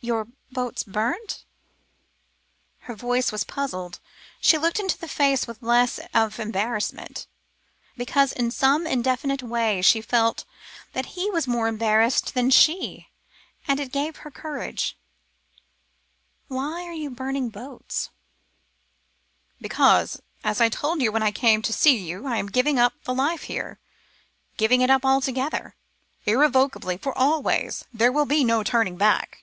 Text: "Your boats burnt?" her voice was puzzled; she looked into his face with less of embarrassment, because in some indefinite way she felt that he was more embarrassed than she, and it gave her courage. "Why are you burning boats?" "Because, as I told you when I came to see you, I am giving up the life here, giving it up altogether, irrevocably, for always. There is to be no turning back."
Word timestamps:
"Your 0.00 0.28
boats 0.52 0.84
burnt?" 0.84 1.44
her 2.82 2.94
voice 2.94 3.32
was 3.32 3.42
puzzled; 3.42 3.98
she 4.40 4.56
looked 4.56 4.78
into 4.78 4.96
his 4.96 5.10
face 5.12 5.48
with 5.48 5.60
less 5.60 5.98
of 6.14 6.38
embarrassment, 6.38 7.26
because 7.96 8.30
in 8.32 8.52
some 8.52 8.86
indefinite 8.86 9.42
way 9.42 9.82
she 9.82 10.00
felt 10.00 10.44
that 10.92 11.04
he 11.18 11.28
was 11.32 11.48
more 11.48 11.66
embarrassed 11.66 12.34
than 12.34 12.48
she, 12.50 13.08
and 13.66 13.80
it 13.80 13.90
gave 13.90 14.18
her 14.18 14.30
courage. 14.30 14.96
"Why 16.46 16.84
are 16.84 16.92
you 16.92 17.10
burning 17.10 17.48
boats?" 17.48 18.10
"Because, 19.60 20.22
as 20.44 20.60
I 20.60 20.68
told 20.68 21.02
you 21.02 21.10
when 21.10 21.24
I 21.24 21.32
came 21.32 21.60
to 21.62 21.72
see 21.72 21.96
you, 21.96 22.24
I 22.24 22.36
am 22.36 22.46
giving 22.46 22.78
up 22.78 22.92
the 23.02 23.12
life 23.12 23.42
here, 23.42 23.80
giving 24.56 24.80
it 24.80 24.90
up 24.90 25.04
altogether, 25.04 25.74
irrevocably, 26.24 26.98
for 26.98 27.12
always. 27.18 27.84
There 27.92 28.12
is 28.12 28.16
to 28.16 28.26
be 28.26 28.44
no 28.44 28.62
turning 28.62 28.96
back." 28.96 29.42